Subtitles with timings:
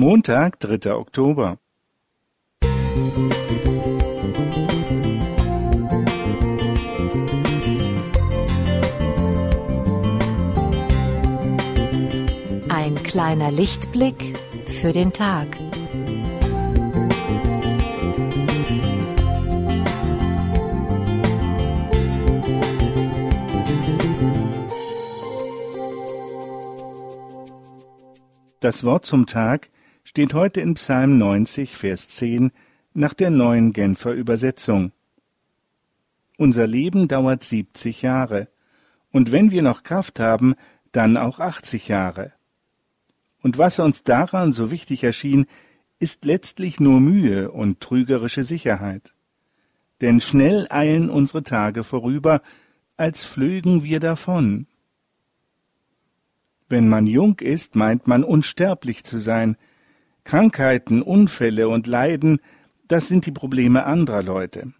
[0.00, 0.92] Montag, 3.
[0.96, 1.58] Oktober.
[12.68, 14.36] Ein kleiner Lichtblick
[14.66, 15.46] für den Tag.
[28.58, 29.70] Das Wort zum Tag
[30.04, 32.52] steht heute in Psalm 90, Vers 10
[32.92, 34.92] nach der neuen Genfer Übersetzung.
[36.36, 38.48] Unser Leben dauert 70 Jahre,
[39.10, 40.54] und wenn wir noch Kraft haben,
[40.92, 42.32] dann auch 80 Jahre.
[43.42, 45.46] Und was uns daran so wichtig erschien,
[45.98, 49.14] ist letztlich nur Mühe und trügerische Sicherheit.
[50.00, 52.42] Denn schnell eilen unsere Tage vorüber,
[52.96, 54.66] als flögen wir davon.
[56.68, 59.56] Wenn man jung ist, meint man unsterblich zu sein.
[60.24, 62.40] Krankheiten, Unfälle und Leiden,
[62.88, 64.72] das sind die Probleme anderer Leute.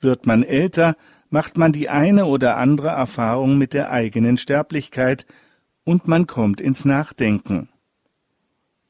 [0.00, 0.96] Wird man älter,
[1.30, 5.26] macht man die eine oder andere Erfahrung mit der eigenen Sterblichkeit
[5.84, 7.68] und man kommt ins Nachdenken.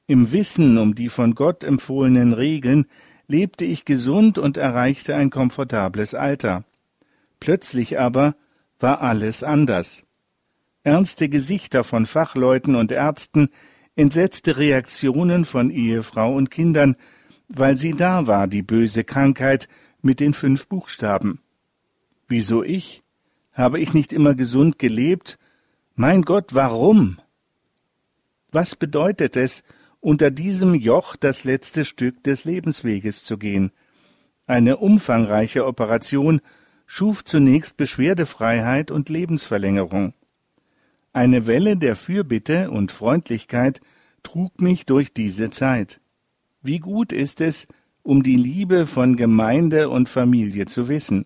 [0.06, 2.86] Im Wissen um die von Gott empfohlenen Regeln
[3.26, 6.64] lebte ich gesund und erreichte ein komfortables Alter.
[7.40, 8.34] Plötzlich aber
[8.78, 10.04] war alles anders
[10.84, 13.48] ernste Gesichter von Fachleuten und Ärzten,
[13.96, 16.96] entsetzte Reaktionen von Ehefrau und Kindern,
[17.48, 19.68] weil sie da war, die böse Krankheit
[20.02, 21.40] mit den fünf Buchstaben.
[22.28, 23.02] Wieso ich?
[23.52, 25.38] Habe ich nicht immer gesund gelebt?
[25.94, 27.20] Mein Gott, warum?
[28.50, 29.62] Was bedeutet es,
[30.00, 33.70] unter diesem Joch das letzte Stück des Lebensweges zu gehen?
[34.46, 36.40] Eine umfangreiche Operation
[36.86, 40.14] schuf zunächst Beschwerdefreiheit und Lebensverlängerung.
[41.14, 43.80] Eine Welle der Fürbitte und Freundlichkeit
[44.24, 46.00] trug mich durch diese Zeit.
[46.60, 47.68] Wie gut ist es,
[48.02, 51.24] um die Liebe von Gemeinde und Familie zu wissen.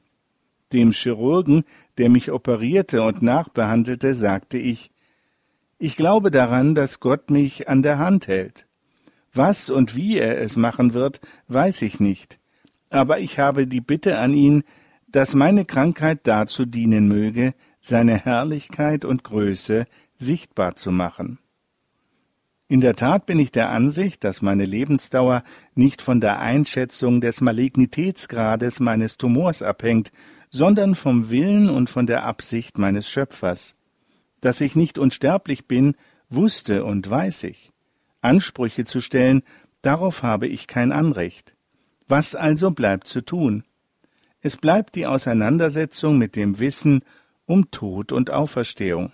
[0.74, 1.64] Dem Chirurgen,
[1.96, 4.90] der mich operierte und nachbehandelte, sagte ich,
[5.78, 8.66] ich glaube daran, dass Gott mich an der Hand hält.
[9.32, 12.38] Was und wie er es machen wird, weiß ich nicht,
[12.90, 14.64] aber ich habe die Bitte an ihn,
[15.06, 21.38] dass meine Krankheit dazu dienen möge, seine Herrlichkeit und Größe sichtbar zu machen.
[22.70, 25.42] In der Tat bin ich der Ansicht, dass meine Lebensdauer
[25.74, 30.12] nicht von der Einschätzung des Malignitätsgrades meines Tumors abhängt,
[30.50, 33.74] sondern vom Willen und von der Absicht meines Schöpfers.
[34.42, 35.94] Dass ich nicht unsterblich bin,
[36.28, 37.72] wusste und weiß ich.
[38.20, 39.42] Ansprüche zu stellen,
[39.80, 41.54] darauf habe ich kein Anrecht.
[42.06, 43.64] Was also bleibt zu tun?
[44.40, 47.02] Es bleibt die Auseinandersetzung mit dem Wissen
[47.48, 49.10] um Tod und Auferstehung.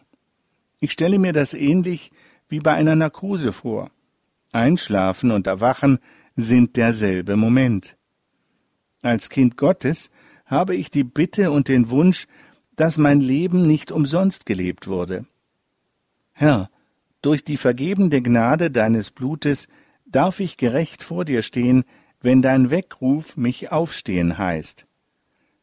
[0.81, 2.11] Ich stelle mir das ähnlich
[2.49, 3.91] wie bei einer Narkose vor.
[4.53, 6.01] Einschlafen und Erwachen
[6.35, 7.97] sind derselbe Moment.
[9.03, 10.11] Als Kind Gottes
[10.47, 12.27] habe ich die Bitte und den Wunsch,
[12.77, 15.27] dass mein Leben nicht umsonst gelebt wurde.
[16.33, 16.71] Herr,
[17.23, 19.69] durch die vergebende Gnade deines Blutes
[20.07, 21.85] darf ich gerecht vor dir stehen,
[22.21, 24.87] wenn dein Weckruf mich aufstehen heißt.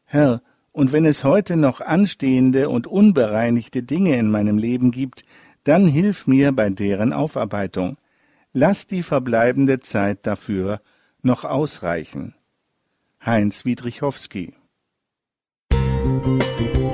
[0.04, 5.22] Herr, und wenn es heute noch anstehende und unbereinigte Dinge in meinem Leben gibt,
[5.64, 7.98] dann hilf mir bei deren Aufarbeitung.
[8.52, 10.80] Lass die verbleibende Zeit dafür
[11.22, 12.34] noch ausreichen.
[13.24, 14.54] Heinz Wiedrichowski
[15.72, 16.92] Musik